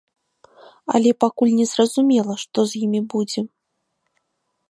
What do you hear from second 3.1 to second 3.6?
будзе.